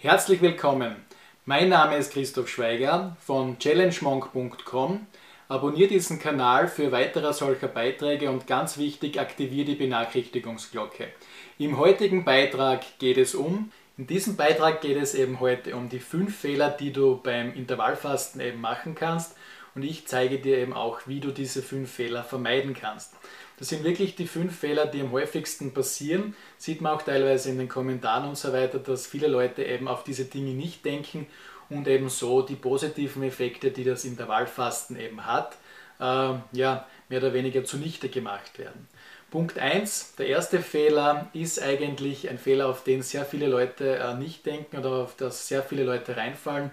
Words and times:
Herzlich 0.00 0.40
willkommen. 0.40 0.94
Mein 1.44 1.70
Name 1.70 1.96
ist 1.96 2.12
Christoph 2.12 2.48
Schweiger 2.48 3.16
von 3.20 3.58
challengemonk.com. 3.58 5.04
Abonniere 5.48 5.88
diesen 5.88 6.20
Kanal 6.20 6.68
für 6.68 6.92
weitere 6.92 7.32
solcher 7.32 7.66
Beiträge 7.66 8.30
und 8.30 8.46
ganz 8.46 8.78
wichtig, 8.78 9.18
aktiviere 9.18 9.66
die 9.66 9.74
Benachrichtigungsglocke. 9.74 11.08
Im 11.58 11.78
heutigen 11.78 12.24
Beitrag 12.24 12.84
geht 13.00 13.18
es 13.18 13.34
um, 13.34 13.72
in 13.96 14.06
diesem 14.06 14.36
Beitrag 14.36 14.82
geht 14.82 14.98
es 14.98 15.16
eben 15.16 15.40
heute 15.40 15.74
um 15.74 15.88
die 15.88 15.98
fünf 15.98 16.38
Fehler, 16.38 16.70
die 16.70 16.92
du 16.92 17.16
beim 17.20 17.52
Intervallfasten 17.52 18.40
eben 18.40 18.60
machen 18.60 18.94
kannst 18.94 19.34
und 19.74 19.82
ich 19.82 20.06
zeige 20.06 20.38
dir 20.38 20.58
eben 20.58 20.74
auch, 20.74 21.00
wie 21.06 21.18
du 21.18 21.32
diese 21.32 21.60
fünf 21.60 21.90
Fehler 21.90 22.22
vermeiden 22.22 22.72
kannst. 22.72 23.14
Das 23.58 23.68
sind 23.68 23.82
wirklich 23.82 24.14
die 24.14 24.26
fünf 24.26 24.56
Fehler, 24.56 24.86
die 24.86 25.00
am 25.00 25.10
häufigsten 25.10 25.74
passieren. 25.74 26.36
Sieht 26.58 26.80
man 26.80 26.92
auch 26.94 27.02
teilweise 27.02 27.50
in 27.50 27.58
den 27.58 27.68
Kommentaren 27.68 28.28
und 28.28 28.38
so 28.38 28.52
weiter, 28.52 28.78
dass 28.78 29.06
viele 29.06 29.26
Leute 29.26 29.64
eben 29.64 29.88
auf 29.88 30.04
diese 30.04 30.26
Dinge 30.26 30.52
nicht 30.52 30.84
denken 30.84 31.26
und 31.68 31.88
eben 31.88 32.08
so 32.08 32.42
die 32.42 32.54
positiven 32.54 33.22
Effekte, 33.24 33.70
die 33.70 33.84
das 33.84 34.04
Intervallfasten 34.04 34.98
eben 34.98 35.26
hat, 35.26 35.56
äh, 36.00 36.34
ja, 36.52 36.86
mehr 37.08 37.18
oder 37.18 37.32
weniger 37.32 37.64
zunichte 37.64 38.08
gemacht 38.08 38.58
werden. 38.58 38.88
Punkt 39.30 39.58
1, 39.58 40.14
der 40.16 40.28
erste 40.28 40.60
Fehler 40.60 41.28
ist 41.34 41.60
eigentlich 41.60 42.30
ein 42.30 42.38
Fehler, 42.38 42.68
auf 42.68 42.84
den 42.84 43.02
sehr 43.02 43.26
viele 43.26 43.46
Leute 43.46 43.96
äh, 43.96 44.14
nicht 44.14 44.46
denken 44.46 44.78
oder 44.78 44.90
auf 44.90 45.16
das 45.16 45.48
sehr 45.48 45.62
viele 45.62 45.84
Leute 45.84 46.16
reinfallen. 46.16 46.70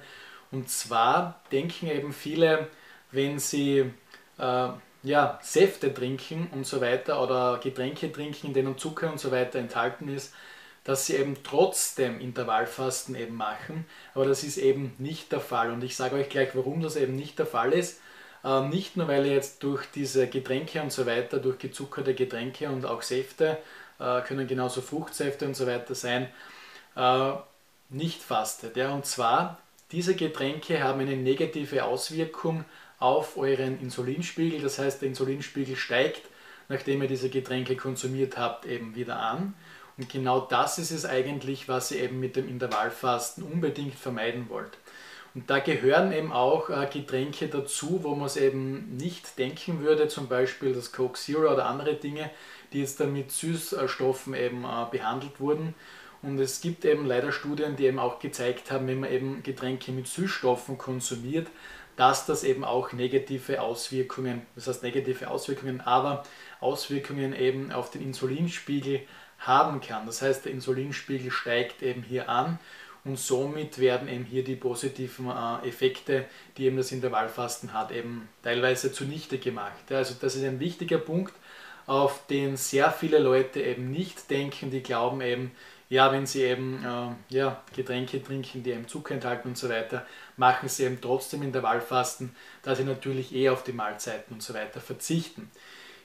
Und 0.51 0.69
zwar 0.69 1.41
denken 1.51 1.87
eben 1.87 2.13
viele, 2.13 2.67
wenn 3.11 3.39
sie 3.39 3.91
äh, 4.37 4.67
ja, 5.05 5.39
Säfte 5.41 5.93
trinken 5.93 6.49
und 6.51 6.65
so 6.65 6.81
weiter 6.81 7.21
oder 7.21 7.59
Getränke 7.61 8.11
trinken, 8.11 8.47
in 8.47 8.53
denen 8.53 8.77
Zucker 8.77 9.11
und 9.11 9.19
so 9.19 9.31
weiter 9.31 9.59
enthalten 9.59 10.09
ist, 10.09 10.33
dass 10.83 11.05
sie 11.05 11.15
eben 11.15 11.37
trotzdem 11.43 12.19
Intervallfasten 12.19 13.15
eben 13.15 13.35
machen. 13.35 13.85
Aber 14.13 14.25
das 14.25 14.43
ist 14.43 14.57
eben 14.57 14.93
nicht 14.97 15.31
der 15.31 15.39
Fall. 15.39 15.71
Und 15.71 15.83
ich 15.83 15.95
sage 15.95 16.15
euch 16.15 16.29
gleich, 16.29 16.49
warum 16.55 16.81
das 16.81 16.95
eben 16.95 17.15
nicht 17.15 17.39
der 17.39 17.45
Fall 17.45 17.71
ist. 17.73 18.01
Äh, 18.43 18.61
nicht 18.67 18.97
nur, 18.97 19.07
weil 19.07 19.25
ihr 19.25 19.33
jetzt 19.33 19.63
durch 19.63 19.85
diese 19.93 20.27
Getränke 20.27 20.81
und 20.81 20.91
so 20.91 21.05
weiter, 21.05 21.39
durch 21.39 21.59
gezuckerte 21.59 22.13
Getränke 22.13 22.69
und 22.69 22.85
auch 22.85 23.01
Säfte, 23.01 23.57
äh, 23.99 24.21
können 24.21 24.47
genauso 24.47 24.81
Fruchtsäfte 24.81 25.45
und 25.45 25.55
so 25.55 25.67
weiter 25.67 25.95
sein, 25.95 26.29
äh, 26.95 27.31
nicht 27.89 28.21
fastet. 28.21 28.75
Ja? 28.75 28.93
Und 28.93 29.05
zwar, 29.05 29.59
diese 29.95 30.13
Getränke 30.13 30.83
haben 30.83 30.99
eine 30.99 31.15
negative 31.15 31.85
Auswirkung 31.85 32.65
auf 32.99 33.37
euren 33.37 33.79
Insulinspiegel. 33.79 34.61
Das 34.61 34.77
heißt, 34.77 35.01
der 35.01 35.07
Insulinspiegel 35.07 35.77
steigt, 35.77 36.23
nachdem 36.67 37.01
ihr 37.01 37.07
diese 37.07 37.29
Getränke 37.29 37.77
konsumiert 37.77 38.37
habt, 38.37 38.65
eben 38.65 38.93
wieder 38.95 39.17
an. 39.17 39.53
Und 39.97 40.09
genau 40.09 40.41
das 40.41 40.79
ist 40.79 40.91
es 40.91 41.05
eigentlich, 41.05 41.69
was 41.69 41.91
ihr 41.91 42.03
eben 42.03 42.19
mit 42.19 42.35
dem 42.35 42.49
Intervallfasten 42.49 43.41
unbedingt 43.41 43.95
vermeiden 43.95 44.49
wollt. 44.49 44.77
Und 45.33 45.49
da 45.49 45.59
gehören 45.59 46.11
eben 46.11 46.33
auch 46.33 46.69
äh, 46.69 46.89
Getränke 46.91 47.47
dazu, 47.47 48.01
wo 48.03 48.15
man 48.15 48.25
es 48.25 48.35
eben 48.35 48.97
nicht 48.97 49.39
denken 49.39 49.79
würde, 49.79 50.09
zum 50.09 50.27
Beispiel 50.27 50.73
das 50.73 50.91
Coke 50.91 51.17
Zero 51.17 51.53
oder 51.53 51.67
andere 51.67 51.93
Dinge, 51.93 52.29
die 52.73 52.81
jetzt 52.81 52.99
dann 52.99 53.13
mit 53.13 53.31
Süßstoffen 53.31 54.33
eben 54.33 54.65
äh, 54.65 54.85
behandelt 54.91 55.39
wurden. 55.39 55.73
Und 56.25 56.39
es 56.39 56.59
gibt 56.59 56.85
eben 56.85 57.05
leider 57.05 57.31
Studien, 57.31 57.75
die 57.75 57.85
eben 57.85 57.99
auch 57.99 58.19
gezeigt 58.19 58.71
haben, 58.71 58.87
wenn 58.87 58.99
man 58.99 59.11
eben 59.11 59.43
Getränke 59.43 59.91
mit 59.91 60.07
Süßstoffen 60.07 60.77
konsumiert, 60.77 61.47
dass 61.97 62.25
das 62.25 62.43
eben 62.43 62.63
auch 62.63 62.91
negative 62.93 63.61
Auswirkungen, 63.61 64.41
das 64.55 64.67
heißt 64.67 64.83
negative 64.83 65.29
Auswirkungen, 65.29 65.81
aber 65.81 66.23
Auswirkungen 66.59 67.33
eben 67.33 67.71
auf 67.71 67.91
den 67.91 68.01
Insulinspiegel 68.01 69.01
haben 69.39 69.81
kann. 69.81 70.05
Das 70.05 70.21
heißt, 70.21 70.45
der 70.45 70.51
Insulinspiegel 70.51 71.31
steigt 71.31 71.83
eben 71.83 72.01
hier 72.01 72.27
an 72.27 72.59
und 73.03 73.19
somit 73.19 73.77
werden 73.77 74.07
eben 74.07 74.25
hier 74.25 74.43
die 74.43 74.55
positiven 74.55 75.29
äh, 75.29 75.67
Effekte, 75.67 76.25
die 76.57 76.65
eben 76.65 76.77
das 76.77 76.91
Intervallfasten 76.91 77.71
hat, 77.71 77.91
eben 77.91 78.27
teilweise 78.41 78.91
zunichte 78.91 79.37
gemacht. 79.37 79.91
Also 79.91 80.15
das 80.19 80.35
ist 80.35 80.43
ein 80.43 80.59
wichtiger 80.59 80.97
Punkt, 80.97 81.33
auf 81.85 82.25
den 82.27 82.57
sehr 82.57 82.91
viele 82.91 83.19
Leute 83.19 83.61
eben 83.61 83.91
nicht 83.91 84.29
denken, 84.31 84.71
die 84.71 84.81
glauben 84.81 85.21
eben, 85.21 85.51
ja, 85.95 86.11
wenn 86.11 86.25
sie 86.25 86.43
eben 86.43 86.83
äh, 86.83 87.35
ja, 87.35 87.63
Getränke 87.73 88.21
trinken, 88.21 88.63
die 88.63 88.71
eben 88.71 88.85
Zucker 88.85 89.13
enthalten 89.13 89.47
und 89.47 89.57
so 89.57 89.69
weiter, 89.69 90.05
machen 90.35 90.67
sie 90.67 90.83
eben 90.83 90.99
trotzdem 90.99 91.41
Intervallfasten, 91.41 92.35
da 92.63 92.75
sie 92.75 92.83
natürlich 92.83 93.33
eh 93.33 93.47
auf 93.47 93.63
die 93.63 93.71
Mahlzeiten 93.71 94.33
und 94.33 94.43
so 94.43 94.53
weiter 94.53 94.81
verzichten. 94.81 95.49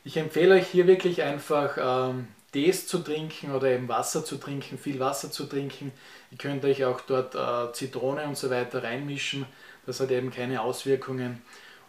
Ich 0.04 0.16
empfehle 0.16 0.54
euch 0.54 0.68
hier 0.68 0.86
wirklich 0.86 1.22
einfach 1.22 1.76
ähm, 2.10 2.28
Tees 2.52 2.86
zu 2.86 3.00
trinken 3.00 3.52
oder 3.52 3.66
eben 3.66 3.88
Wasser 3.88 4.24
zu 4.24 4.36
trinken, 4.36 4.78
viel 4.78 5.00
Wasser 5.00 5.32
zu 5.32 5.46
trinken. 5.46 5.90
Ihr 6.30 6.38
könnt 6.38 6.64
euch 6.64 6.84
auch 6.84 7.00
dort 7.00 7.34
äh, 7.34 7.72
Zitrone 7.72 8.24
und 8.28 8.38
so 8.38 8.48
weiter 8.48 8.84
reinmischen, 8.84 9.44
das 9.86 9.98
hat 9.98 10.12
eben 10.12 10.30
keine 10.30 10.62
Auswirkungen 10.62 11.42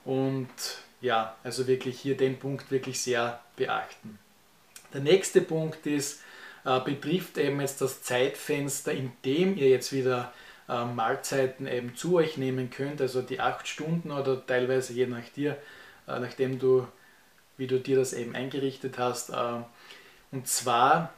und 0.06 0.50
ja, 1.02 1.36
also 1.44 1.68
wirklich 1.68 2.00
hier 2.00 2.18
den 2.18 2.40
Punkt 2.40 2.72
wirklich 2.72 3.00
sehr 3.00 3.42
beachten. 3.56 4.18
Der 4.92 5.02
nächste 5.02 5.42
Punkt 5.42 5.86
ist, 5.86 6.22
betrifft 6.64 7.38
eben 7.38 7.60
jetzt 7.60 7.82
das 7.82 8.04
Zeitfenster, 8.04 8.92
in 8.92 9.12
dem 9.26 9.58
ihr 9.58 9.70
jetzt 9.70 9.92
wieder 9.94 10.32
äh, 10.72 10.86
Mahlzeiten 10.86 11.68
eben 11.68 11.96
zu 11.96 12.16
euch 12.16 12.38
nehmen 12.38 12.70
könnt, 12.70 13.02
also 13.02 13.22
die 13.22 13.40
acht 13.40 13.68
Stunden 13.68 14.12
oder 14.12 14.46
teilweise 14.46 14.94
je 14.94 15.06
nach 15.06 15.28
dir, 15.36 15.58
äh, 16.08 16.20
nachdem 16.20 16.60
du, 16.60 16.88
wie 17.58 17.68
du 17.68 17.80
dir 17.80 17.98
das 17.98 18.14
eben 18.14 18.36
eingerichtet 18.36 18.98
hast. 18.98 19.32
Äh, 19.32 19.62
und 20.32 20.48
zwar 20.48 21.14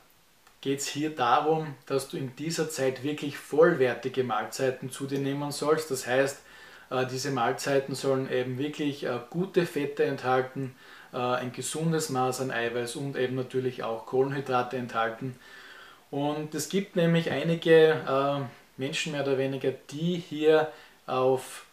geht 0.61 0.79
es 0.79 0.87
hier 0.87 1.11
darum, 1.15 1.75
dass 1.85 2.09
du 2.09 2.17
in 2.17 2.35
dieser 2.35 2.69
Zeit 2.69 3.03
wirklich 3.03 3.37
vollwertige 3.37 4.23
Mahlzeiten 4.23 4.89
zu 4.89 5.05
dir 5.05 5.19
nehmen 5.19 5.51
sollst. 5.51 5.91
Das 5.91 6.07
heißt, 6.07 6.41
äh, 6.89 7.05
diese 7.05 7.29
Mahlzeiten 7.31 7.93
sollen 7.95 8.31
eben 8.31 8.57
wirklich 8.57 9.05
äh, 9.05 9.19
gute 9.29 9.65
Fette 9.67 10.05
enthalten, 10.05 10.75
äh, 10.75 11.02
ein 11.17 11.51
gesundes 11.53 12.09
Maß 12.09 12.41
an 12.41 12.51
Eiweiß 12.51 12.95
und 12.95 13.15
eben 13.15 13.35
natürlich 13.35 13.83
auch 13.83 14.05
Kohlenhydrate 14.05 14.77
enthalten. 14.77 15.35
Und 16.11 16.53
es 16.53 16.69
gibt 16.69 16.95
nämlich 16.95 17.31
einige 17.31 17.91
äh, 18.07 18.41
Menschen 18.77 19.13
mehr 19.13 19.23
oder 19.23 19.37
weniger, 19.37 19.71
die 19.91 20.17
hier 20.17 20.71
auf 21.07 21.65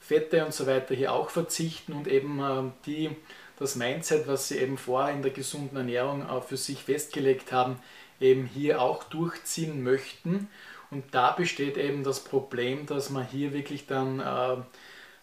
Fette 0.00 0.44
und 0.44 0.52
so 0.52 0.66
weiter 0.66 0.94
hier 0.94 1.12
auch 1.12 1.30
verzichten 1.30 1.92
und 1.92 2.08
eben 2.08 2.40
äh, 2.40 2.70
die 2.86 3.10
das 3.58 3.76
Mindset, 3.76 4.26
was 4.26 4.48
sie 4.48 4.58
eben 4.58 4.76
vorher 4.78 5.14
in 5.14 5.22
der 5.22 5.30
gesunden 5.30 5.76
Ernährung 5.76 6.26
für 6.42 6.56
sich 6.56 6.82
festgelegt 6.82 7.52
haben, 7.52 7.78
eben 8.20 8.46
hier 8.46 8.82
auch 8.82 9.04
durchziehen 9.04 9.84
möchten. 9.84 10.48
Und 10.90 11.14
da 11.14 11.30
besteht 11.30 11.76
eben 11.76 12.02
das 12.02 12.24
Problem, 12.24 12.86
dass 12.86 13.10
man 13.10 13.24
hier 13.24 13.52
wirklich 13.52 13.86
dann 13.86 14.20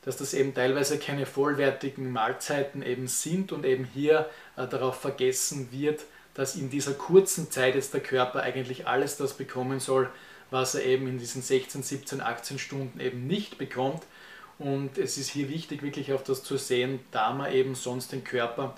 dass 0.04 0.18
das 0.18 0.34
eben 0.34 0.54
teilweise 0.54 0.98
keine 0.98 1.26
vollwertigen 1.26 2.12
Mahlzeiten 2.12 2.82
eben 2.82 3.08
sind 3.08 3.52
und 3.52 3.66
eben 3.66 3.86
hier 3.86 4.30
äh, 4.58 4.68
darauf 4.68 5.00
vergessen 5.00 5.70
wird, 5.72 6.02
dass 6.34 6.56
in 6.56 6.70
dieser 6.70 6.94
kurzen 6.94 7.52
Zeit 7.52 7.76
jetzt 7.76 7.94
der 7.94 8.02
Körper 8.02 8.42
eigentlich 8.42 8.88
alles 8.88 9.18
das 9.18 9.34
bekommen 9.34 9.80
soll, 9.80 10.10
was 10.50 10.76
er 10.76 10.86
eben 10.86 11.08
in 11.08 11.20
diesen 11.20 11.42
16, 11.42 11.84
17, 11.84 12.22
18 12.22 12.60
Stunden 12.60 13.00
eben 13.00 13.28
nicht 13.28 13.58
bekommt. 13.58 14.04
Und 14.60 14.98
es 14.98 15.18
ist 15.18 15.30
hier 15.30 15.50
wichtig, 15.50 15.82
wirklich 15.82 16.14
auf 16.14 16.24
das 16.24 16.44
zu 16.44 16.58
sehen, 16.58 17.00
da 17.12 17.34
man 17.34 17.52
eben 17.52 17.76
sonst 17.76 18.12
den 18.12 18.24
Körper 18.24 18.76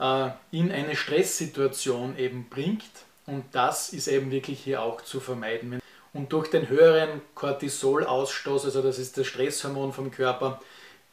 äh, 0.00 0.30
in 0.50 0.72
eine 0.72 0.96
Stresssituation 0.96 2.18
eben 2.18 2.48
bringt. 2.48 2.90
Und 3.26 3.44
das 3.52 3.92
ist 3.92 4.08
eben 4.08 4.30
wirklich 4.30 4.60
hier 4.60 4.82
auch 4.82 5.00
zu 5.02 5.20
vermeiden. 5.20 5.80
Und 6.14 6.32
durch 6.32 6.48
den 6.50 6.68
höheren 6.68 7.22
Cortisolausstoß, 7.34 8.66
also 8.66 8.82
das 8.82 8.98
ist 8.98 9.16
das 9.16 9.26
Stresshormon 9.26 9.92
vom 9.92 10.10
Körper, 10.10 10.60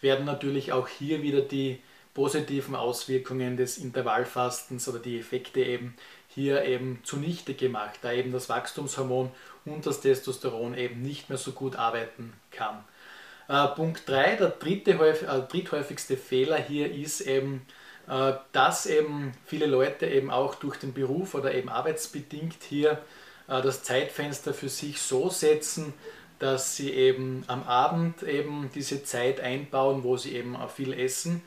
werden 0.02 0.26
natürlich 0.26 0.72
auch 0.72 0.88
hier 0.88 1.22
wieder 1.22 1.42
die 1.42 1.82
positiven 2.14 2.76
Auswirkungen 2.76 3.56
des 3.56 3.78
Intervallfastens 3.78 4.88
oder 4.90 5.00
die 5.00 5.20
Effekte 5.20 5.62
eben 5.62 5.96
hier 6.28 6.66
eben 6.66 7.00
zunichte 7.04 7.54
gemacht, 7.54 8.00
da 8.02 8.12
eben 8.12 8.32
das 8.32 8.50
Wachstumshormon 8.50 9.32
und 9.66 9.86
das 9.86 10.02
Testosteron 10.02 10.78
eben 10.78 11.02
nicht 11.02 11.30
mehr 11.30 11.38
so 11.38 11.52
gut 11.52 11.75
arbeiten 11.75 12.34
kann. 12.52 12.84
Äh, 13.48 13.68
Punkt 13.69 14.07
3, 14.07 14.36
der 14.36 14.50
dritte, 14.50 14.92
äh, 14.92 15.42
dritthäufigste 15.48 16.18
Fehler 16.18 16.57
hier 16.57 16.94
ist 16.94 17.22
eben, 17.22 17.66
äh, 18.07 18.34
dass 18.52 18.86
eben 18.86 19.34
viele 19.45 19.66
Leute 19.66 20.06
eben 20.06 20.30
auch 20.30 20.56
durch 20.56 20.78
den 20.78 20.94
Beruf 20.94 21.34
oder 21.34 21.54
eben 21.54 21.69
arbeitsbedingt 21.69 22.63
hier 22.68 23.02
das 23.50 23.84
Zeitfenster 23.84 24.54
für 24.54 24.69
sich 24.69 25.01
so 25.01 25.30
setzen, 25.30 25.94
dass 26.38 26.75
sie 26.75 26.92
eben 26.92 27.44
am 27.48 27.63
Abend 27.63 28.24
eben 28.24 28.69
diese 28.74 29.04
Zeit 29.04 29.42
einbauen, 29.42 30.04
wo 30.04 30.18
sie 30.18 30.36
eben 30.36 30.56
auch 30.56 30.69
viel 30.69 30.94
essen. 30.94 31.42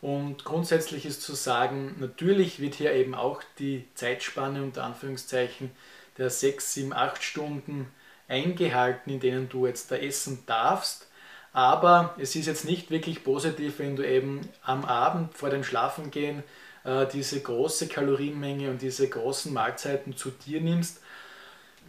Und 0.00 0.44
grundsätzlich 0.44 1.04
ist 1.06 1.22
zu 1.22 1.34
sagen, 1.34 1.96
natürlich 1.98 2.60
wird 2.60 2.74
hier 2.74 2.92
eben 2.92 3.14
auch 3.14 3.42
die 3.58 3.86
Zeitspanne 3.94 4.62
unter 4.62 4.84
Anführungszeichen 4.84 5.70
der 6.18 6.30
6, 6.30 6.74
7, 6.74 6.92
8 6.92 7.22
Stunden 7.22 7.88
eingehalten, 8.28 9.10
in 9.10 9.20
denen 9.20 9.48
du 9.48 9.66
jetzt 9.66 9.90
da 9.90 9.96
essen 9.96 10.44
darfst. 10.46 11.08
Aber 11.52 12.14
es 12.18 12.36
ist 12.36 12.46
jetzt 12.46 12.66
nicht 12.66 12.90
wirklich 12.90 13.24
positiv, 13.24 13.78
wenn 13.78 13.96
du 13.96 14.06
eben 14.06 14.42
am 14.62 14.84
Abend 14.84 15.34
vor 15.34 15.48
dem 15.48 15.64
Schlafengehen 15.64 16.44
äh, 16.84 17.06
diese 17.06 17.40
große 17.40 17.88
Kalorienmenge 17.88 18.70
und 18.70 18.82
diese 18.82 19.08
großen 19.08 19.52
Mahlzeiten 19.52 20.16
zu 20.16 20.30
dir 20.30 20.60
nimmst 20.60 21.00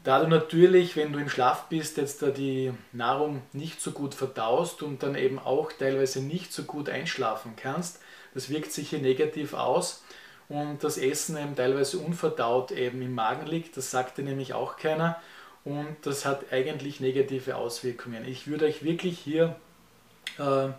Da 0.03 0.21
du 0.21 0.27
natürlich, 0.27 0.95
wenn 0.95 1.11
du 1.11 1.19
im 1.19 1.29
Schlaf 1.29 1.65
bist, 1.69 1.97
jetzt 1.97 2.21
da 2.21 2.27
die 2.27 2.71
Nahrung 2.93 3.41
nicht 3.51 3.81
so 3.81 3.91
gut 3.91 4.13
verdaust 4.13 4.81
und 4.81 5.03
dann 5.03 5.15
eben 5.15 5.39
auch 5.39 5.71
teilweise 5.71 6.21
nicht 6.21 6.53
so 6.53 6.63
gut 6.63 6.89
einschlafen 6.89 7.53
kannst, 7.55 7.99
das 8.33 8.49
wirkt 8.49 8.71
sich 8.71 8.89
hier 8.89 8.99
negativ 8.99 9.53
aus 9.53 10.03
und 10.49 10.83
das 10.83 10.97
Essen 10.97 11.37
eben 11.37 11.55
teilweise 11.55 11.97
unverdaut 11.99 12.71
eben 12.71 13.01
im 13.01 13.15
Magen 13.15 13.47
liegt, 13.47 13.75
das 13.75 13.91
sagte 13.91 14.23
nämlich 14.23 14.53
auch 14.53 14.77
keiner 14.77 15.19
und 15.65 15.97
das 16.03 16.25
hat 16.25 16.53
eigentlich 16.53 16.99
negative 16.99 17.57
Auswirkungen. 17.57 18.25
Ich 18.25 18.47
würde 18.47 18.65
euch 18.65 18.83
wirklich 18.83 19.19
hier 19.19 19.55
äh, 20.37 20.69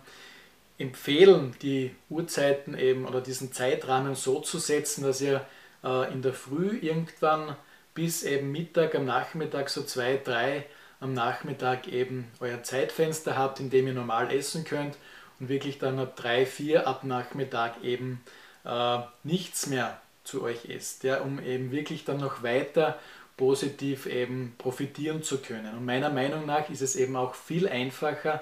empfehlen, 0.79 1.55
die 1.61 1.93
Uhrzeiten 2.09 2.75
eben 2.75 3.05
oder 3.05 3.21
diesen 3.21 3.51
Zeitrahmen 3.51 4.15
so 4.15 4.39
zu 4.39 4.57
setzen, 4.57 5.03
dass 5.03 5.21
ihr 5.21 5.45
äh, 5.83 6.11
in 6.11 6.21
der 6.21 6.33
Früh 6.33 6.77
irgendwann 6.77 7.55
bis 7.99 8.23
eben 8.23 8.53
Mittag, 8.53 8.95
am 8.95 9.03
Nachmittag 9.03 9.69
so 9.69 9.83
zwei, 9.83 10.15
drei 10.23 10.65
am 11.01 11.13
Nachmittag 11.13 11.89
eben 11.89 12.31
euer 12.39 12.63
Zeitfenster 12.63 13.37
habt, 13.37 13.59
in 13.59 13.69
dem 13.69 13.87
ihr 13.87 13.93
normal 13.93 14.33
essen 14.33 14.63
könnt 14.63 14.95
und 15.37 15.49
wirklich 15.49 15.79
dann 15.79 15.99
ab 15.99 16.15
drei, 16.15 16.45
vier 16.45 16.87
ab 16.87 17.03
Nachmittag 17.03 17.83
eben 17.83 18.23
äh, 18.63 18.99
nichts 19.23 19.67
mehr 19.67 19.99
zu 20.23 20.43
euch 20.43 20.69
esst, 20.69 21.03
ja, 21.03 21.19
um 21.19 21.43
eben 21.43 21.73
wirklich 21.73 22.05
dann 22.05 22.21
noch 22.21 22.41
weiter 22.41 22.97
positiv 23.35 24.05
eben 24.05 24.55
profitieren 24.57 25.21
zu 25.21 25.39
können. 25.39 25.75
Und 25.75 25.83
meiner 25.83 26.09
Meinung 26.09 26.45
nach 26.45 26.69
ist 26.69 26.81
es 26.81 26.95
eben 26.95 27.17
auch 27.17 27.35
viel 27.35 27.67
einfacher, 27.67 28.41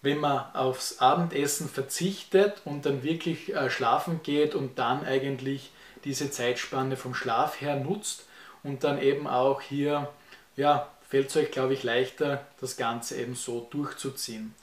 wenn 0.00 0.16
man 0.16 0.54
aufs 0.54 1.00
Abendessen 1.00 1.68
verzichtet 1.68 2.62
und 2.64 2.86
dann 2.86 3.02
wirklich 3.02 3.54
äh, 3.54 3.68
schlafen 3.68 4.22
geht 4.22 4.54
und 4.54 4.78
dann 4.78 5.04
eigentlich 5.04 5.70
diese 6.04 6.30
Zeitspanne 6.30 6.96
vom 6.96 7.14
Schlaf 7.14 7.60
her 7.60 7.76
nutzt 7.76 8.24
und 8.62 8.84
dann 8.84 9.00
eben 9.00 9.26
auch 9.26 9.60
hier, 9.60 10.08
ja, 10.56 10.88
fällt 11.08 11.30
es 11.30 11.36
euch, 11.36 11.50
glaube 11.50 11.74
ich, 11.74 11.82
leichter, 11.82 12.46
das 12.60 12.76
Ganze 12.76 13.20
eben 13.20 13.34
so 13.34 13.66
durchzuziehen. 13.70 14.54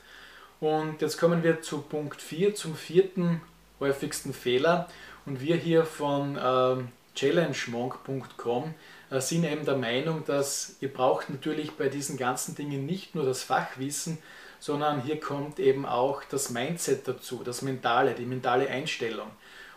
Und 0.60 1.02
jetzt 1.02 1.20
kommen 1.20 1.44
wir 1.44 1.62
zu 1.62 1.82
Punkt 1.82 2.22
4, 2.22 2.56
zum 2.56 2.76
vierten 2.76 3.42
häufigsten 3.80 4.34
Fehler. 4.34 4.88
Und 5.26 5.42
wir 5.42 5.56
hier 5.56 5.86
von 5.86 6.40
ähm, 6.42 6.88
challengemonk.com 7.16 8.74
äh, 9.10 9.20
sind 9.20 9.44
eben 9.44 9.66
der 9.66 9.76
Meinung, 9.76 10.24
dass 10.26 10.78
ihr 10.80 10.92
braucht 10.92 11.30
natürlich 11.30 11.72
bei 11.72 11.90
diesen 11.90 12.18
ganzen 12.18 12.56
Dingen 12.56 12.86
nicht 12.86 13.14
nur 13.14 13.26
das 13.26 13.44
Fachwissen, 13.44 14.18
sondern 14.60 15.02
hier 15.02 15.20
kommt 15.20 15.60
eben 15.60 15.86
auch 15.86 16.24
das 16.24 16.50
Mindset 16.50 17.08
dazu, 17.08 17.42
das 17.44 17.62
Mentale, 17.62 18.14
die 18.14 18.26
mentale 18.26 18.70
Einstellung. 18.70 19.30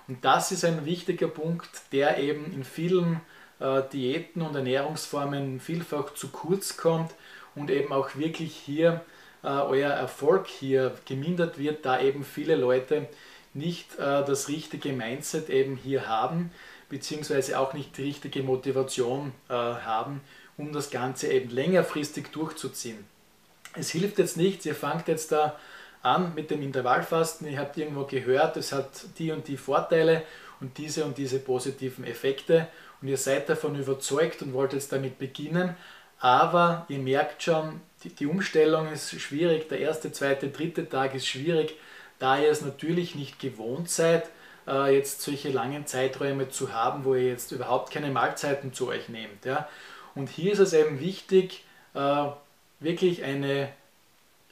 Und 0.08 0.25
das 0.25 0.52
ist 0.52 0.64
ein 0.64 0.84
wichtiger 0.87 1.28
Punkt, 1.28 1.69
der 1.93 2.19
eben 2.19 2.52
in 2.52 2.64
vielen 2.64 3.20
äh, 3.61 3.83
Diäten 3.93 4.43
und 4.43 4.55
Ernährungsformen 4.55 5.61
vielfach 5.61 6.15
zu 6.15 6.29
kurz 6.29 6.77
kommt 6.77 7.12
und 7.55 7.71
eben 7.71 7.93
auch 7.93 8.17
wirklich 8.17 8.55
hier 8.55 9.03
äh, 9.43 9.49
euer 9.49 9.91
Erfolg 9.91 10.47
hier 10.47 10.95
gemindert 11.07 11.59
wird, 11.59 11.85
da 11.85 12.01
eben 12.01 12.25
viele 12.25 12.57
Leute 12.57 13.09
nicht 13.55 13.95
äh, 13.99 14.25
das 14.25 14.49
richtige 14.49 14.93
Mindset 14.93 15.51
eben 15.51 15.77
hier 15.77 16.09
haben, 16.09 16.51
beziehungsweise 16.89 17.59
auch 17.59 17.73
nicht 17.73 17.97
die 17.97 18.05
richtige 18.05 18.43
Motivation 18.43 19.33
äh, 19.49 19.53
haben, 19.53 20.21
um 20.57 20.73
das 20.73 20.91
Ganze 20.91 21.29
eben 21.29 21.51
längerfristig 21.51 22.29
durchzuziehen. 22.33 23.05
Es 23.75 23.91
hilft 23.91 24.19
jetzt 24.19 24.37
nichts, 24.37 24.67
ihr 24.67 24.75
fangt 24.75 25.09
jetzt 25.09 25.33
da 25.33 25.57
an 26.02 26.35
mit 26.35 26.50
dem 26.50 26.62
Intervallfasten, 26.62 27.47
ihr 27.47 27.58
habt 27.58 27.76
irgendwo 27.76 28.05
gehört, 28.05 28.56
es 28.56 28.73
hat 28.73 28.88
die 29.19 29.32
und 29.32 29.49
die 29.49 29.56
Vorteile 29.56 30.23
und 30.61 30.79
diese 30.79 31.05
und 31.05 31.19
diese 31.19 31.38
positiven 31.38 32.05
Effekte. 32.05 32.69
Und 33.02 33.08
ihr 33.08 33.17
seid 33.17 33.49
davon 33.49 33.76
überzeugt 33.76 34.43
und 34.43 34.52
wollt 34.52 34.73
jetzt 34.73 34.93
damit 34.93 35.19
beginnen, 35.19 35.76
aber 36.19 36.85
ihr 36.88 36.99
merkt 36.99 37.43
schon, 37.43 37.81
die, 38.05 38.26
Umstellung 38.26 38.93
ist 38.93 39.19
schwierig, 39.19 39.69
der 39.69 39.81
erste, 39.81 40.12
zweite, 40.12 40.49
dritte 40.49 40.88
Tag 40.88 41.14
ist 41.14 41.26
schwierig, 41.26 41.76
da 42.19 42.38
ihr 42.38 42.50
es 42.50 42.61
natürlich 42.61 43.14
nicht 43.14 43.38
gewohnt 43.38 43.88
seid, 43.88 44.29
äh, 44.67 44.94
jetzt 44.94 45.23
solche 45.23 45.50
langen 45.50 45.87
Zeiträume 45.87 46.50
zu 46.50 46.75
haben, 46.75 47.05
wo 47.05 47.14
ihr 47.14 47.29
jetzt 47.29 47.52
überhaupt 47.52 47.91
keine 47.91 48.11
Mahlzeiten 48.11 48.75
zu 48.75 48.88
euch 48.88 49.08
nehmt. 49.08 49.47
Und 50.14 50.29
hier 50.29 50.52
ist 50.52 50.58
es 50.58 50.75
eben 50.75 51.00
wichtig, 51.00 51.64
äh, 51.94 52.26
wirklich 52.81 53.25
eine 53.25 53.70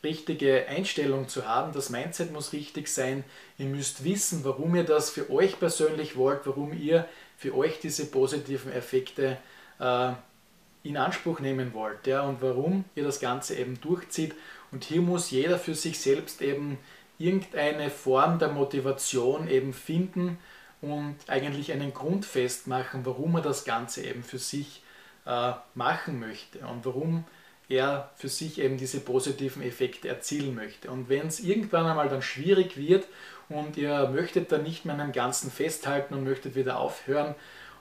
richtige 0.02 0.66
Einstellung 0.68 1.28
zu 1.28 1.46
haben. 1.46 1.72
Das 1.72 1.90
Mindset 1.90 2.32
muss 2.32 2.52
richtig 2.52 2.88
sein. 2.88 3.24
Ihr 3.58 3.66
müsst 3.66 4.04
wissen, 4.04 4.44
warum 4.44 4.74
ihr 4.74 4.84
das 4.84 5.10
für 5.10 5.30
euch 5.30 5.58
persönlich 5.58 6.16
wollt, 6.16 6.46
warum 6.46 6.72
ihr 6.72 7.08
für 7.36 7.56
euch 7.56 7.80
diese 7.80 8.06
positiven 8.06 8.72
Effekte 8.72 9.38
äh, 9.78 10.12
in 10.82 10.96
Anspruch 10.96 11.40
nehmen 11.40 11.74
wollt 11.74 12.06
ja, 12.06 12.22
und 12.22 12.40
warum 12.40 12.84
ihr 12.94 13.04
das 13.04 13.20
Ganze 13.20 13.56
eben 13.56 13.80
durchzieht. 13.80 14.34
Und 14.70 14.84
hier 14.84 15.00
muss 15.00 15.30
jeder 15.30 15.58
für 15.58 15.74
sich 15.74 16.00
selbst 16.00 16.42
eben 16.42 16.78
irgendeine 17.18 17.90
Form 17.90 18.38
der 18.38 18.48
Motivation 18.48 19.48
eben 19.48 19.72
finden 19.72 20.38
und 20.80 21.16
eigentlich 21.26 21.72
einen 21.72 21.92
Grund 21.92 22.24
festmachen, 22.24 23.04
warum 23.04 23.34
er 23.36 23.42
das 23.42 23.64
Ganze 23.64 24.04
eben 24.04 24.22
für 24.22 24.38
sich 24.38 24.82
äh, 25.26 25.52
machen 25.74 26.20
möchte 26.20 26.60
und 26.60 26.84
warum 26.84 27.24
er 27.24 27.37
für 27.68 28.28
sich 28.28 28.58
eben 28.60 28.78
diese 28.78 29.00
positiven 29.00 29.62
Effekte 29.62 30.08
erzielen 30.08 30.54
möchte. 30.54 30.90
Und 30.90 31.08
wenn 31.08 31.26
es 31.26 31.40
irgendwann 31.40 31.86
einmal 31.86 32.08
dann 32.08 32.22
schwierig 32.22 32.76
wird 32.76 33.06
und 33.48 33.76
ihr 33.76 34.08
möchtet 34.08 34.50
dann 34.52 34.62
nicht 34.62 34.84
mehr 34.84 34.94
an 34.94 35.00
dem 35.00 35.12
Ganzen 35.12 35.50
festhalten 35.50 36.14
und 36.14 36.24
möchtet 36.24 36.54
wieder 36.54 36.78
aufhören 36.78 37.34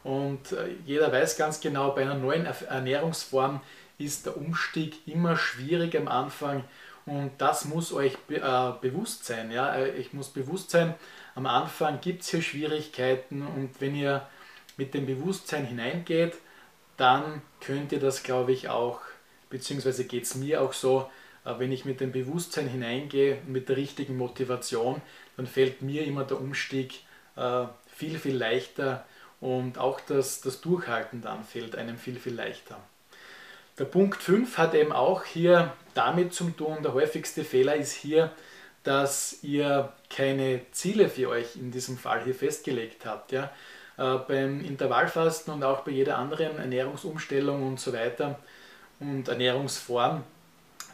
und 0.03 0.53
äh, 0.53 0.69
jeder 0.85 1.11
weiß 1.11 1.37
ganz 1.37 1.59
genau, 1.59 1.91
bei 1.91 2.01
einer 2.01 2.15
neuen 2.15 2.45
Ernährungsform 2.45 3.61
ist 3.97 4.25
der 4.25 4.37
Umstieg 4.37 5.07
immer 5.07 5.35
schwierig 5.35 5.97
am 5.97 6.07
Anfang 6.07 6.63
und 7.05 7.31
das 7.37 7.65
muss 7.65 7.93
euch 7.93 8.17
be 8.19 8.37
äh, 8.37 8.71
bewusst 8.81 9.25
sein. 9.25 9.51
Ja? 9.51 9.75
Äh, 9.75 9.91
ich 9.97 10.13
muss 10.13 10.29
bewusst 10.29 10.69
sein, 10.69 10.93
am 11.35 11.45
Anfang 11.45 12.01
gibt 12.01 12.23
es 12.23 12.29
hier 12.29 12.41
Schwierigkeiten 12.41 13.45
und 13.45 13.79
wenn 13.79 13.95
ihr 13.95 14.27
mit 14.77 14.93
dem 14.93 15.05
Bewusstsein 15.05 15.65
hineingeht, 15.65 16.35
dann 16.97 17.41
könnt 17.59 17.91
ihr 17.91 17.99
das, 17.99 18.23
glaube 18.23 18.51
ich, 18.51 18.69
auch 18.69 19.01
beziehungsweise 19.49 20.05
geht 20.05 20.23
es 20.23 20.35
mir 20.35 20.61
auch 20.61 20.73
so, 20.73 21.09
äh, 21.45 21.53
wenn 21.57 21.71
ich 21.71 21.85
mit 21.85 21.99
dem 21.99 22.11
Bewusstsein 22.11 22.67
hineingehe, 22.67 23.39
mit 23.47 23.69
der 23.69 23.77
richtigen 23.77 24.17
Motivation, 24.17 25.01
dann 25.35 25.47
fällt 25.47 25.81
mir 25.81 26.05
immer 26.05 26.23
der 26.23 26.39
Umstieg 26.39 27.01
äh, 27.35 27.65
viel, 27.87 28.19
viel 28.19 28.35
leichter 28.35 29.05
und 29.39 29.77
auch 29.77 29.99
das, 30.01 30.41
das 30.41 30.61
Durchhalten 30.61 31.21
dann 31.21 31.43
fällt 31.43 31.75
einem 31.75 31.97
viel, 31.97 32.19
viel 32.19 32.33
leichter. 32.33 32.79
Der 33.77 33.85
Punkt 33.85 34.23
5 34.23 34.57
hat 34.57 34.73
eben 34.73 34.91
auch 34.91 35.23
hier 35.23 35.73
damit 35.93 36.33
zu 36.33 36.49
tun, 36.49 36.77
der 36.81 36.93
häufigste 36.93 37.43
Fehler 37.43 37.75
ist 37.75 37.93
hier, 37.93 38.31
dass 38.83 39.43
ihr 39.43 39.93
keine 40.09 40.61
Ziele 40.71 41.09
für 41.09 41.29
euch 41.29 41.55
in 41.55 41.71
diesem 41.71 41.97
Fall 41.97 42.23
hier 42.23 42.33
festgelegt 42.33 43.05
habt. 43.05 43.31
Ja? 43.31 43.51
Äh, 43.97 44.17
beim 44.27 44.63
Intervallfasten 44.63 45.53
und 45.53 45.63
auch 45.63 45.81
bei 45.81 45.91
jeder 45.91 46.17
anderen 46.17 46.57
Ernährungsumstellung 46.57 47.67
und 47.67 47.79
so 47.79 47.93
weiter 47.93 48.39
und 48.99 49.27
Ernährungsform 49.27 50.23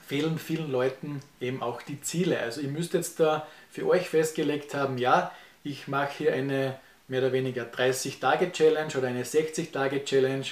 fehlen 0.07 0.37
vielen 0.37 0.71
Leuten 0.71 1.21
eben 1.39 1.61
auch 1.61 1.81
die 1.81 2.01
Ziele. 2.01 2.39
Also 2.39 2.61
ihr 2.61 2.69
müsst 2.69 2.93
jetzt 2.93 3.19
da 3.19 3.47
für 3.71 3.87
euch 3.87 4.09
festgelegt 4.09 4.73
haben, 4.73 4.97
ja, 4.97 5.31
ich 5.63 5.87
mache 5.87 6.11
hier 6.17 6.33
eine 6.33 6.77
mehr 7.07 7.21
oder 7.21 7.31
weniger 7.31 7.63
30-Tage-Challenge 7.63 8.97
oder 8.97 9.07
eine 9.07 9.23
60-Tage-Challenge 9.23 10.45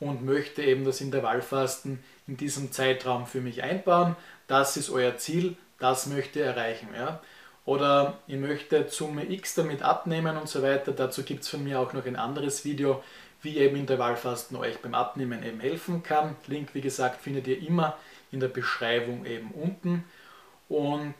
und 0.00 0.24
möchte 0.24 0.62
eben 0.62 0.84
das 0.84 1.00
Intervallfasten 1.00 2.02
in 2.26 2.36
diesem 2.36 2.72
Zeitraum 2.72 3.26
für 3.26 3.40
mich 3.40 3.62
einbauen. 3.62 4.16
Das 4.46 4.76
ist 4.76 4.90
euer 4.90 5.16
Ziel, 5.16 5.56
das 5.78 6.06
möchte 6.06 6.40
ihr 6.40 6.46
erreichen. 6.46 6.88
Ja? 6.96 7.20
Oder 7.64 8.18
ihr 8.26 8.38
möchtet 8.38 8.90
Summe 8.90 9.30
X 9.30 9.54
damit 9.54 9.82
abnehmen 9.82 10.36
und 10.36 10.48
so 10.48 10.62
weiter. 10.62 10.92
Dazu 10.92 11.22
gibt 11.22 11.42
es 11.42 11.48
von 11.48 11.64
mir 11.64 11.80
auch 11.80 11.92
noch 11.92 12.04
ein 12.06 12.16
anderes 12.16 12.64
Video, 12.64 13.02
wie 13.44 13.58
eben 13.58 13.76
Intervallfasten 13.76 14.56
euch 14.56 14.80
beim 14.80 14.94
Abnehmen 14.94 15.44
eben 15.44 15.60
helfen 15.60 16.02
kann. 16.02 16.36
Link, 16.46 16.70
wie 16.74 16.80
gesagt, 16.80 17.20
findet 17.20 17.46
ihr 17.46 17.60
immer 17.60 17.96
in 18.32 18.40
der 18.40 18.48
Beschreibung 18.48 19.26
eben 19.26 19.50
unten. 19.50 20.04
Und 20.68 21.14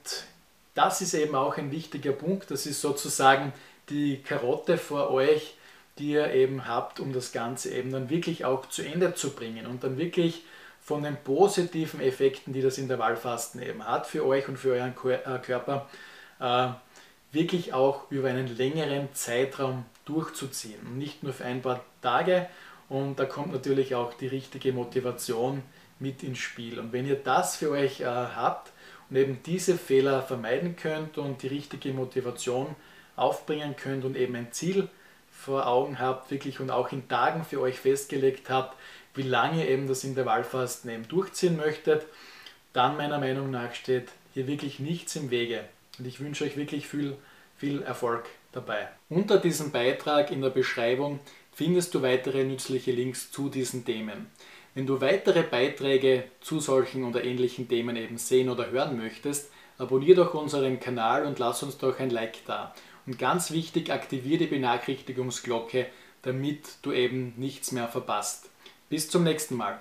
das 0.75 1.00
ist 1.00 1.14
eben 1.14 1.35
auch 1.35 1.57
ein 1.59 1.71
wichtiger 1.71 2.12
Punkt. 2.12 2.50
Das 2.50 2.66
ist 2.66 2.81
sozusagen 2.81 3.52
die 3.88 4.23
Karotte 4.23 4.78
vor 4.78 5.11
euch, 5.11 5.54
die 5.99 6.12
ihr 6.12 6.33
eben 6.33 6.66
habt, 6.66 6.99
um 6.99 7.12
das 7.12 7.31
Ganze 7.31 7.73
eben 7.73 7.93
dann 7.93 8.11
wirklich 8.11 8.45
auch 8.45 8.66
zu 8.66 8.83
Ende 8.83 9.14
zu 9.14 9.31
bringen 9.31 9.66
und 9.66 9.85
dann 9.85 9.99
wirklich 9.99 10.45
von 10.83 11.02
den 11.02 11.16
positiven 11.16 12.00
Effekten, 12.00 12.52
die 12.52 12.62
das 12.62 12.78
Intervallfasten 12.78 13.62
eben 13.62 13.87
hat 13.87 14.07
für 14.07 14.26
euch 14.26 14.49
und 14.49 14.59
für 14.59 14.73
euren 14.73 14.95
äh, 15.04 15.38
Körper, 15.38 15.88
äh, 16.40 16.69
wirklich 17.33 17.73
auch 17.73 18.11
über 18.11 18.28
einen 18.28 18.54
längeren 18.57 19.09
Zeitraum 19.14 19.85
durchzuziehen. 20.04 20.80
Und 20.87 20.99
nicht 20.99 21.23
nur 21.23 21.32
für 21.32 21.44
ein 21.44 21.62
paar 21.62 21.84
Tage. 22.02 22.49
Und 22.88 23.18
da 23.18 23.25
kommt 23.25 23.52
natürlich 23.52 23.94
auch 23.94 24.14
die 24.14 24.26
richtige 24.26 24.73
Motivation 24.73 25.62
mit 25.99 26.23
ins 26.23 26.38
Spiel. 26.38 26.78
Und 26.78 26.92
wenn 26.92 27.06
ihr 27.06 27.16
das 27.16 27.56
für 27.56 27.70
euch 27.70 28.00
äh, 28.00 28.04
habt 28.04 28.73
und 29.11 29.16
eben 29.16 29.42
diese 29.44 29.76
Fehler 29.76 30.23
vermeiden 30.23 30.76
könnt 30.76 31.18
und 31.18 31.42
die 31.42 31.49
richtige 31.49 31.92
Motivation 31.92 32.75
aufbringen 33.16 33.76
könnt 33.76 34.04
und 34.04 34.16
eben 34.16 34.34
ein 34.34 34.52
Ziel 34.52 34.88
vor 35.30 35.66
Augen 35.66 35.99
habt, 35.99 36.30
wirklich 36.30 36.61
und 36.61 36.70
auch 36.70 36.92
in 36.92 37.08
Tagen 37.08 37.44
für 37.44 37.61
euch 37.61 37.78
festgelegt 37.78 38.50
habt, 38.50 38.76
wie 39.14 39.23
lange 39.23 39.64
ihr 39.64 39.70
eben 39.70 39.87
das 39.87 40.04
Intervallfasten 40.04 40.90
eben 40.90 41.08
durchziehen 41.08 41.56
möchtet, 41.56 42.06
dann 42.73 42.96
meiner 42.96 43.18
Meinung 43.18 43.50
nach 43.50 43.75
steht 43.75 44.08
hier 44.32 44.46
wirklich 44.46 44.80
nichts 44.80 45.14
im 45.16 45.30
Wege. 45.30 45.64
Und 45.99 46.06
ich 46.06 46.18
wünsche 46.20 46.44
euch 46.44 46.56
wirklich 46.56 46.88
viel, 46.88 47.16
viel 47.56 47.82
Erfolg 47.82 48.25
dabei. 48.54 48.88
Unter 49.08 49.38
diesem 49.38 49.70
Beitrag 49.70 50.30
in 50.30 50.40
der 50.40 50.50
Beschreibung 50.50 51.20
findest 51.52 51.94
du 51.94 52.02
weitere 52.02 52.44
nützliche 52.44 52.92
Links 52.92 53.30
zu 53.30 53.49
diesen 53.49 53.84
Themen. 53.84 54.26
Wenn 54.75 54.87
du 54.87 55.00
weitere 55.00 55.42
Beiträge 55.42 56.25
zu 56.40 56.58
solchen 56.58 57.04
oder 57.04 57.23
ähnlichen 57.23 57.68
Themen 57.68 57.96
eben 57.96 58.18
sehen 58.18 58.49
oder 58.49 58.70
hören 58.70 58.96
möchtest, 58.96 59.50
abonniere 59.78 60.25
doch 60.25 60.34
unseren 60.34 60.80
Kanal 60.80 61.26
und 61.26 61.38
lass 61.38 61.62
uns 61.62 61.78
doch 61.78 62.00
ein 62.00 62.11
Like 62.11 62.44
da. 62.46 62.75
Und 63.06 63.18
ganz 63.18 63.50
wichtig, 63.50 63.90
aktiviere 63.90 64.38
die 64.38 64.46
Benachrichtigungsglocke, 64.46 65.87
damit 66.23 66.78
du 66.82 66.92
eben 66.92 67.34
nichts 67.37 67.70
mehr 67.70 67.88
verpasst. 67.88 68.50
Bis 68.88 69.08
zum 69.08 69.25
nächsten 69.25 69.56
Mal. 69.56 69.78